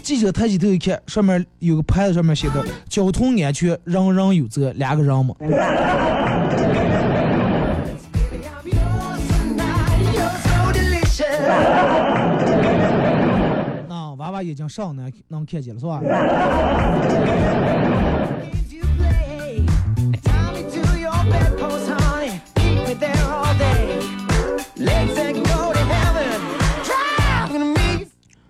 [0.02, 5.34] 记者抬起头一看，上面有个牌子，上面写的“交通安全人人有责”，两个人嘛。
[14.24, 16.00] 娃娃已经上能能看见了是吧？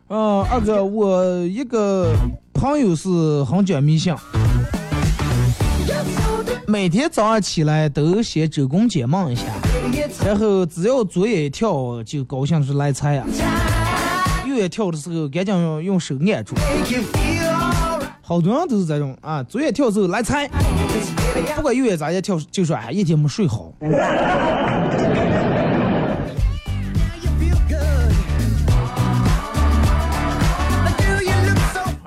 [0.09, 2.15] 嗯，二哥，我一个
[2.53, 4.15] 朋友是很讲迷信，
[6.69, 9.43] 每天早上起来都先周公解梦一下，
[10.25, 13.27] 然后只要左眼一跳就高兴是来财呀，
[14.55, 16.55] 右眼跳的时候赶紧用用手按住。
[18.23, 20.49] 好多人都是这种啊，左眼跳的时候来财，
[21.57, 23.73] 不管右眼咋样跳，就说哎一天没睡好。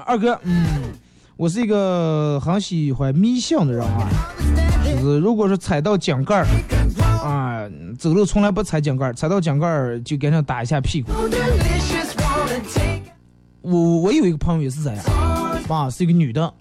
[0.06, 0.66] 二哥，嗯，
[1.36, 4.08] 我是一个很喜欢迷信的人啊，
[4.86, 6.48] 就是如果说踩到井盖儿
[7.22, 7.68] 啊，
[8.00, 11.12] 走路从来不踩井盖儿，踩到井盖儿就赶紧打一下屁股。
[13.70, 15.04] 我我有一个朋友也是这样，
[15.68, 16.54] 啊，是一个女的，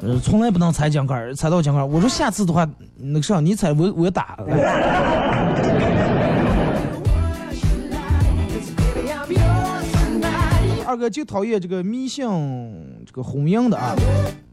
[0.00, 4.36] 呃，从来不能踩井盖，踩到井盖，我说下次的话，那个啥，你踩我我打。
[10.84, 12.26] 二哥就讨厌这个迷信
[13.06, 13.94] 这个婚姻的啊，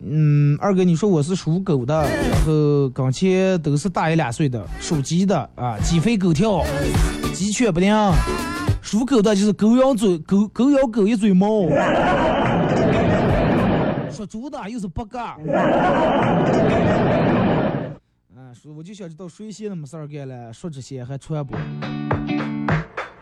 [0.01, 6.63] 嗯，二哥你说我是属狗的，然后刚前都是大一两岁的，属鸡的啊，鸡飞狗跳，
[7.33, 7.93] 鸡犬不宁，
[8.89, 11.69] 属狗的就是狗咬嘴，狗狗咬狗一嘴毛，
[14.09, 15.37] 属猪的又是八嘎，
[18.35, 21.55] 嗯，说我就想知道谁先那么事儿干了，说这些还传播。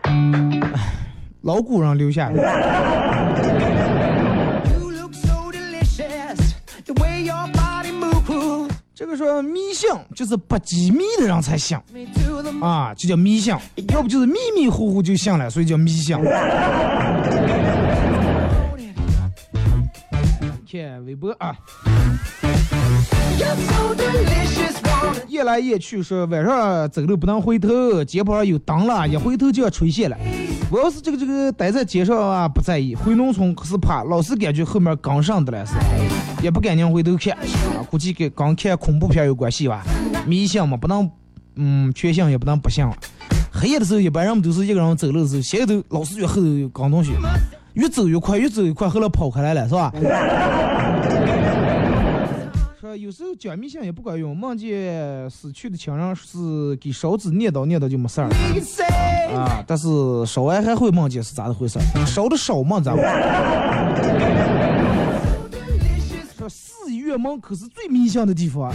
[1.44, 2.42] 老古人留下的。
[8.98, 11.78] 这个说迷信就是不机密的人才信
[12.64, 13.56] 啊，就叫迷信，
[13.90, 16.18] 要不就是迷迷糊糊就信了，所以叫迷信。
[20.70, 21.56] 看微博啊，
[25.28, 30.18] 夜来夜去说晚上走路不能回头，街旁上有灯了，一回头就要出现了。
[30.72, 35.74] 我要是这个这个待在街上啊，不在意；回农村可是怕，老是感觉后面跟上的了是，
[36.42, 37.86] 也不敢拧回头看啊。
[37.90, 39.84] 估计跟刚看恐怖片有关系吧？
[40.26, 41.10] 迷信嘛，不能
[41.56, 42.84] 嗯全信，也不能不信。
[43.52, 47.12] 黑夜的时候，一般人们都是一个人走路的时候，前头老是越后头有跟东西，
[47.74, 49.94] 越走越快，越走越快，后来跑开来了，是吧？
[52.98, 58.30] 说有时候讲迷信也不管用，梦见死去的亲人是给勺子念叨念叨就没事儿
[58.62, 58.88] say
[59.36, 59.88] 啊，但是
[60.26, 62.06] 烧完还会梦见是咋的回事儿？
[62.06, 63.06] 烧的少嘛，咱们。
[66.38, 68.72] 说四月门口是最迷信的地方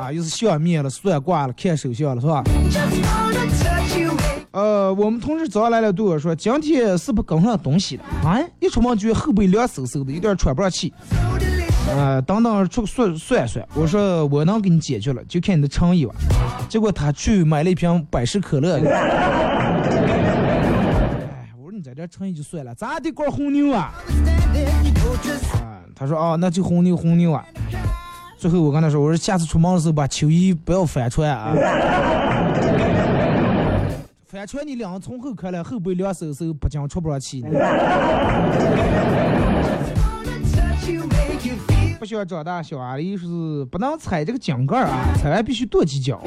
[0.00, 2.42] 啊又是相面了、算卦了、看手相了，是吧.
[4.50, 8.04] 呃，我们同事早上来了对我说，今天是不跟上东西了？
[8.22, 10.92] 啊，一出门觉得后背凉飕飕的，有点喘不上气。
[11.90, 16.14] 啊，等等出算算算，我说我能给你解决了，就看你的诚意吧。
[16.68, 18.78] 结果他去买了一瓶百事可乐。
[18.84, 18.90] 哎，
[21.56, 23.92] 我说你在这诚意就算了，咋得罐红牛啊。
[25.52, 27.44] 啊，他说啊，那就红牛红牛啊。
[28.38, 31.54] 最后我跟他说，我说下次出门的时候把秋衣不要翻穿啊。
[34.26, 37.44] 翻穿你两个从后开来，后背凉飕飕，不讲出不上气。
[42.04, 46.22] Wanna touch you, make you feel 不想长大，小阿狸是不能踩这个井盖儿啊，踩完必须跺几脚。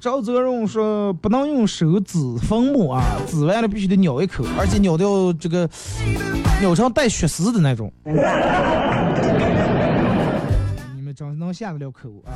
[0.00, 5.68] 赵泽荣说不能用手指粉末啊，指完了必须得咬一口，而且咬掉这个
[6.62, 7.92] 咬成带血丝的那种。
[8.04, 8.12] 你
[11.02, 12.32] 们真能下得了口啊？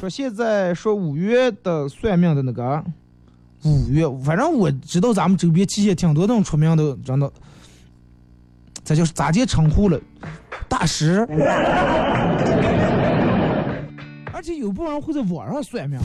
[0.00, 2.82] 说现在说五月的算命的那个
[3.64, 7.30] 五月，反正我知道咱们周边其实挺多那种出名的，真的，
[8.90, 9.96] 咱叫咋接称呼了，
[10.68, 11.24] 大师。
[14.32, 15.96] 而且有部分人会在网上算命，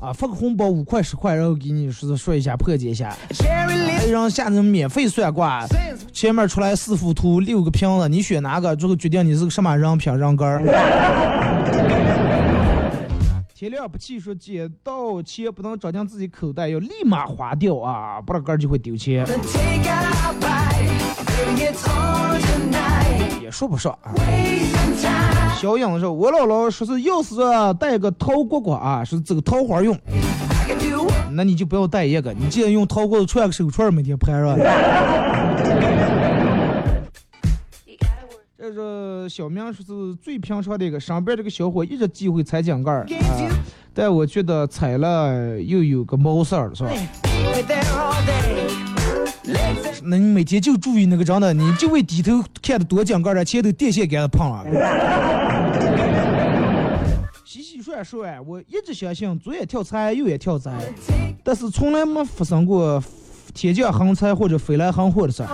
[0.00, 3.16] 啊，发个红包五块十块，然后给你说说一下破解一下。
[3.46, 5.64] 还有人下那种免费算卦，
[6.12, 10.60] 前面出来四幅图六个瓶子，你选哪个，最后决定你是个什么人品人格儿。
[13.54, 19.24] 天亮不起，说捡到钱不能装进自己口袋，要立马花掉啊，不然个儿就会丢钱。
[23.42, 24.14] 也说不上啊。
[25.58, 27.34] 小影说：“我姥姥说是要是
[27.78, 29.98] 带个桃蝈蝈啊，是这个桃花用，
[31.32, 34.56] 那你就不要带一个，你既然用桃蝈子串个手串，每天拍是吧？”
[38.58, 43.06] 这个小明说是最平常的一个，上边这个小伙一直忌讳踩井盖啊，
[43.94, 46.90] 但我觉得踩了又有个毛事儿，是吧？
[50.08, 54.64] 那你每天就注意那个真的，你就为低头看的多井盖儿了，前头电线杆子碰了。
[57.44, 60.70] 洗洗涮涮，我一直相信左眼跳财，右眼跳灾，
[61.42, 63.02] 但是从来没发生过
[63.54, 65.48] 天降横财或者飞来横祸的事儿。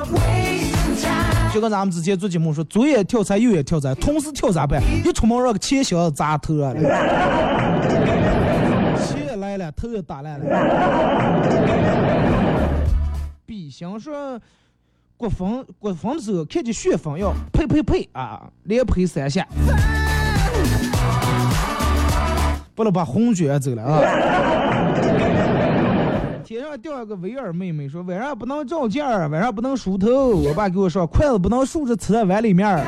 [1.55, 4.83] 就跟咱们之前做节目说，左眼跳财，右眼跳灾，同时跳咋办？
[5.05, 6.75] 一出门让个钱箱砸头了，
[8.97, 10.47] 钱也来了，头也打烂了。
[13.45, 14.41] 比心说，
[15.17, 19.47] 国风国风的时候看见旋风要呸呸呸啊，连呸三下，
[22.75, 24.01] 不能把红卷走了啊。
[26.45, 30.31] 天上掉了个维尔妹妹说，晚上不能照镜儿，晚上不能梳头。
[30.31, 32.85] 我爸给我说，筷子不能竖着吃在碗里面，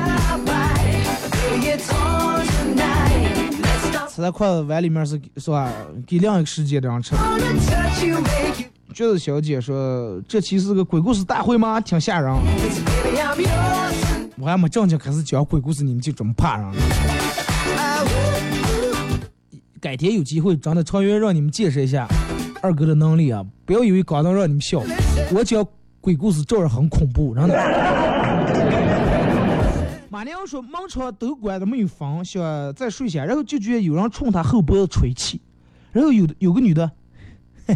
[4.09, 5.71] 吃在筷子碗里面是是吧？
[6.05, 7.15] 给另一个世界的人吃。
[8.95, 11.81] 橘子小姐说，这期是个鬼故事大会吗？
[11.81, 12.33] 挺吓人。
[14.37, 16.77] 我还没正经开始讲鬼故事，你们就这么怕人了？
[19.81, 22.07] 改天有机会，真的长远让你们见识一下
[22.61, 23.45] 二哥的能力啊！
[23.65, 24.81] 不要以为刚能让你们笑，
[25.33, 25.61] 我讲
[25.99, 27.53] 鬼故事照样很恐怖，真 的。
[30.09, 32.41] 马娘说门窗都关着没有风，想
[32.73, 35.41] 再睡下，然后就觉得有人冲他后脖子吹气，
[35.91, 36.89] 然后有的有个女的，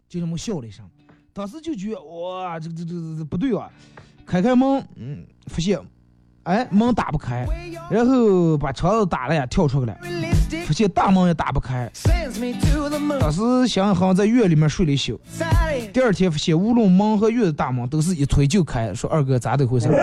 [0.08, 0.84] 就这么笑了一声，
[1.32, 3.70] 当时就觉得哇，这个这这这这不对啊！
[4.26, 5.78] 开开门，嗯，发现，
[6.42, 7.46] 哎，门打不开，
[7.88, 9.96] 然后把窗子打了呀，跳出去了，
[10.66, 11.88] 发现大门也打不开。
[13.20, 15.20] 当时想好像在院里面睡了一宿，
[15.92, 19.88] 第二天发现无论门和院的大门都是一推就开，说二哥咋的回事？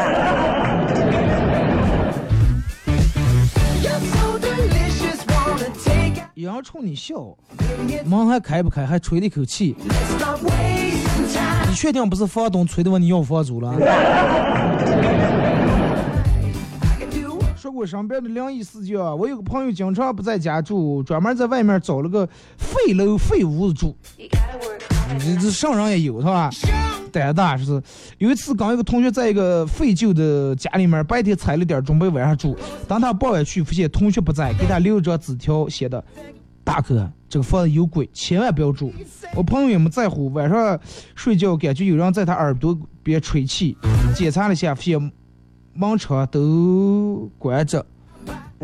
[6.37, 7.35] 有人冲你笑，
[8.05, 9.75] 门还开不开，还吹了一口气。
[11.67, 13.73] 你确定不是房东催的问你要房租了？
[17.55, 23.97] 说过身边的灵异事件啊，我有个朋友经常不在家住，专门在外面找了个废楼废屋子住。
[25.19, 26.51] 这这上人也有是吧？
[27.19, 27.81] 胆大是。
[28.17, 32.57] 有一次，刚一个同学在一个废旧的家里面，白天踩了点，准备晚上住。
[32.87, 36.03] 当他傍晚去，发现同学不在，给他留了张纸条，写的
[36.63, 38.93] ：“大哥，这个房子有鬼，千万不要住。”
[39.35, 40.79] 我朋友也没在乎，晚上
[41.15, 43.77] 睡觉感觉有人在他耳朵边吹气，
[44.15, 45.11] 检查了一下，发现
[45.73, 47.85] 门窗都关着。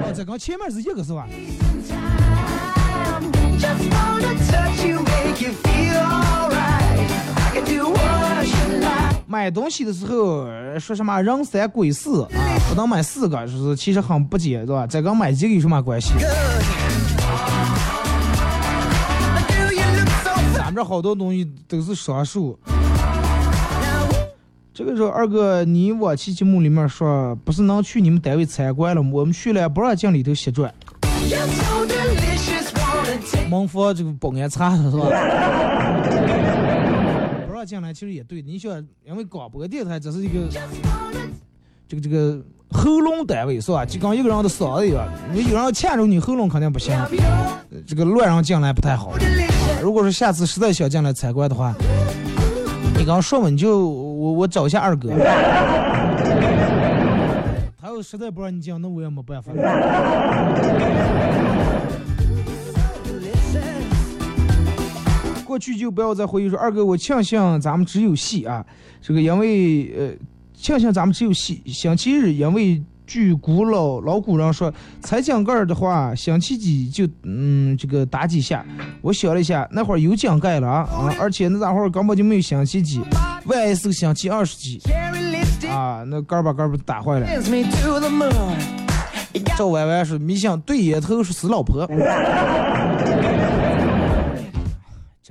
[0.00, 1.26] 哦，这跟前面是一个是吧？
[9.26, 10.46] 买东西的时候
[10.78, 12.28] 说什么人三鬼四啊，
[12.68, 14.86] 不能买四个，就是其实很不解，对吧？
[14.86, 16.12] 这跟买几个有什么关系？
[20.54, 22.58] 咱们这好多东西都是双数。
[24.74, 29.10] 这个时候，二哥，你往期节目里面说，不是能去你们单位参观了吗？
[29.12, 30.72] 我们去了，不让进里头瞎转。
[33.50, 35.08] 门房这个保安查是吧？
[37.46, 38.40] 不让进来，其实也对。
[38.42, 38.72] 你想，
[39.04, 40.34] 因为广播电台这是一个
[41.88, 42.38] 这个这个
[42.70, 43.84] 喉咙单位是吧？
[43.84, 46.96] 就跟一个人的嗓子一样，你有人牵着你喉咙肯定不行，
[47.86, 49.12] 这个乱让进来不太好。
[49.82, 51.74] 如果说下次实在想进来参观的话，
[52.96, 55.10] 你刚说嘛，你就我我找一下二哥。
[57.80, 59.52] 他要实在不让你进，那我也没办法。
[65.58, 68.64] 剧就不要再回忆说二哥，我庆幸咱们只有戏啊，
[69.00, 70.10] 这个因为呃，
[70.54, 71.62] 庆幸咱们只有戏。
[71.66, 78.64] 星期日因为据古老老古人说，踩井盖的话，星期几就嗯这个打几下。
[79.00, 83.00] 我想了一下，那会儿有井盖了啊，啊而且那家伙儿根本就没有星期几，
[83.46, 84.80] 万一是个星期二十几
[85.68, 87.26] 啊，那杆把杆儿不打坏了。
[89.56, 91.86] 赵歪歪是迷想对眼头是死老婆，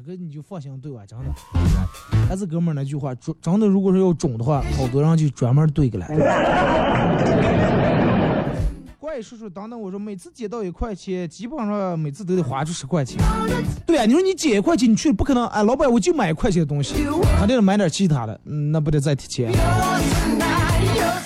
[0.07, 1.01] 哥你就放心对吧？
[1.05, 1.25] 真的，
[2.29, 6.07] 还是哥们儿那句话，真真的如果说要种的话，好多人就专门对个来。
[8.97, 13.21] 怪叔叔等等，我说每次捡到一块钱，基本上每次都得花出十块钱。
[13.85, 16.93] 对啊，你说你捡一块钱，你去不可能，哎，老板我就买一块钱的东西，
[17.37, 19.51] 肯定得买点其他的，嗯，那不得再提钱。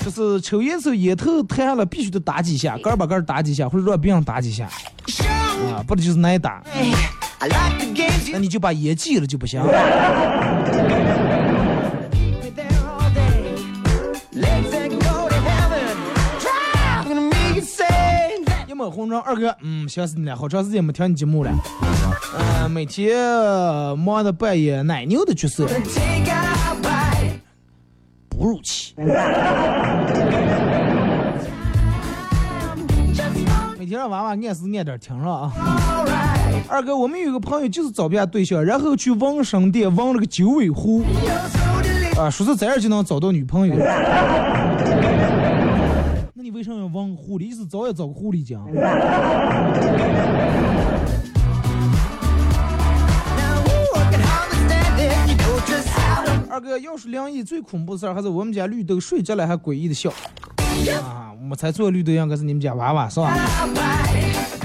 [0.04, 4.68] 就是抽烟时候烟头弹下来必须得打几下，杆儿把杆儿打几下，或者让别人打几下，
[5.72, 6.64] 啊，不得就是挨打，
[8.32, 9.62] 那你就把烟戒了就不行。
[18.68, 21.52] 要么红装二哥，嗯，想死你了，好长时间没听你节目了。
[22.38, 23.16] 嗯、每天
[24.00, 25.68] 忙着扮演奶牛的角色，
[28.30, 28.94] 哺乳期。
[33.78, 35.52] 每天让娃娃按时按点听着啊。
[35.58, 41.04] alright 二哥，我们有个朋友就是找不下对象，然后去纹身店纹了个九尾狐，
[42.18, 43.76] 啊，说是这样就能找到女朋友。
[46.34, 47.43] 那你为什么要纹狐狸？
[47.43, 48.58] 意思找也找个狐狸精。
[56.49, 60.10] 二哥，要是灵异最恐怖的事儿，还是我们家绿豆睡着了还诡异的笑。
[61.02, 63.34] 啊，我猜错，绿豆应该是你们家娃娃是吧？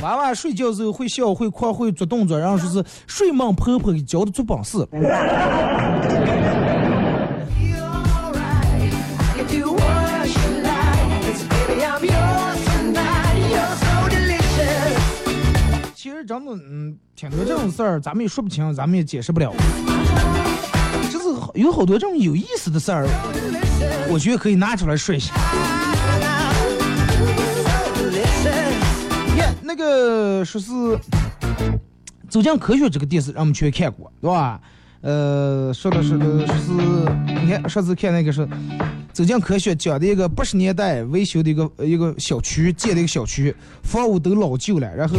[0.03, 4.87] 娃娃睡觉时候会笑、会哭、会做动作，然后说是睡梦婆婆给教的做本事。
[15.95, 19.53] 其实真的，嗯，挺多这种事儿，咱们也说不清，咱们也解释不了。
[21.11, 23.09] 就是有好多这种有意思的事儿，
[24.09, 25.35] 我觉得可以拿出来说一下。
[29.77, 30.73] 个说是
[32.29, 34.61] 《走进科学》这个电视，让我们全看过，对吧？
[35.03, 36.73] 呃，说的是个说是，
[37.45, 38.41] 你看上次看那个是
[39.13, 45.17] 《走进科学》，讲的一个八十年代维修的一个一个小区建的一个小区，房屋都老旧了，然后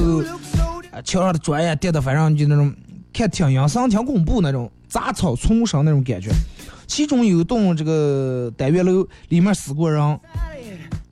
[0.91, 2.73] 啊墙上的砖呀叠的，反正就那种
[3.13, 6.29] 看挺阴森、挺恐怖那种杂草丛生那种感觉。
[6.85, 10.19] 其中有一栋这个单元楼，里面死过人，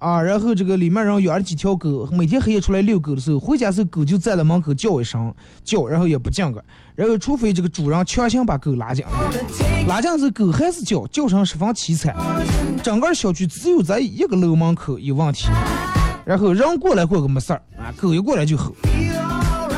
[0.06, 5.34] 啊，然后这个里面人养了几条狗，每天黑夜出来遛狗的时候，回家时候狗就站在门口叫一声
[5.64, 12.16] 叫，然后也不进个，然后除非这个主人强行把狗拉进来，拉进来时候狗还是叫，叫声十分凄惨，
[12.84, 15.47] 整个小区只有咱一个楼门口有问题，
[16.24, 18.76] 然后人过来过个没事儿啊，狗一过来就吼。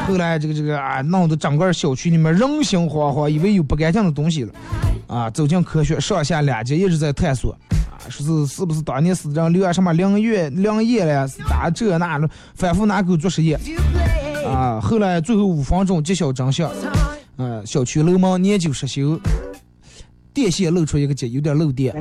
[0.10, 4.52] 后来这个这个啊，弄得整个小区里面人心惶惶，以为有不干净的东西了，
[5.08, 7.58] 啊，走进科学上下两节一直在探索，
[8.10, 13.60] 说是是不是当年死的人留下什么灵月灵液了，是咋这那的，反复拿狗做实验，
[14.46, 16.72] 啊，后来最后五分钟揭晓真相，
[17.38, 19.20] 嗯，小区楼门年久失修，
[20.34, 21.94] 电线露出一个节，有点漏电。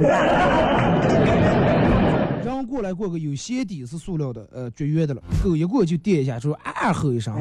[2.43, 5.21] 人过来过个有鞋底是塑料的，呃，绝缘的了。
[5.43, 7.35] 狗一过就电一下，就啊吼一声。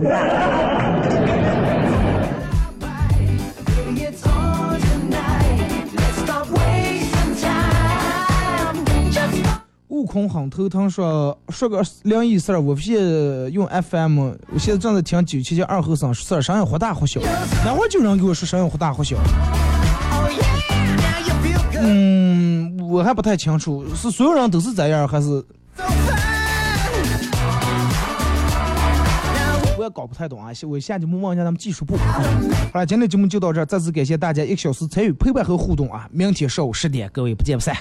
[9.95, 17.21] 悟空很头疼说说个灵异事儿，我现在用 FM，我现在正在听九七七二后生事儿，声音忽大忽小。
[17.63, 19.15] 哪会儿就有人给我说声音忽大忽小？
[21.79, 25.27] 嗯，我还不太清楚，是所有人都是这样，还是
[29.77, 30.51] 我也搞不太懂啊？
[30.67, 31.95] 我下节目问一下他们技术部。
[31.95, 36.05] 好了，今天节目就到这儿，再次感谢大家一个小时参与陪伴和互动啊！
[36.11, 37.73] 明天上午十点，各位不见不散。